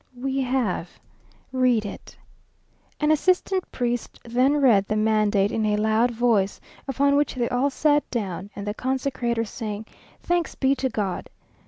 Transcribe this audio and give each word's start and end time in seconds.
"We 0.17 0.39
have." 0.41 0.99
"Read 1.51 1.85
it." 1.85 2.17
An 2.99 3.11
assistant 3.11 3.71
priest 3.71 4.19
then 4.25 4.53
read 4.57 4.87
the 4.87 4.95
mandate 4.95 5.51
in 5.51 5.63
a 5.63 5.77
loud 5.77 6.09
voice; 6.09 6.59
upon 6.87 7.15
which 7.15 7.35
they 7.35 7.49
all 7.49 7.69
sat 7.69 8.09
down, 8.09 8.49
and 8.55 8.65
the 8.65 8.73
consecrator 8.73 9.45
saying, 9.45 9.85
"Thanks 10.19 10.55
be 10.55 10.73
to 10.73 10.89
God!" 10.89 11.29